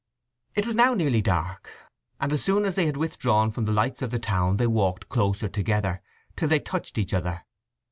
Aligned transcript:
It 0.55 0.65
was 0.65 0.75
now 0.75 0.95
nearly 0.95 1.21
dark, 1.21 1.69
and 2.19 2.33
as 2.33 2.43
soon 2.43 2.65
as 2.65 2.73
they 2.73 2.87
had 2.87 2.97
withdrawn 2.97 3.51
from 3.51 3.65
the 3.65 3.71
lights 3.71 4.01
of 4.01 4.09
the 4.09 4.17
town 4.17 4.57
they 4.57 4.65
walked 4.65 5.09
closer 5.09 5.47
together, 5.47 6.01
till 6.35 6.47
they 6.49 6.59
touched 6.59 6.97
each 6.97 7.13
other. 7.13 7.45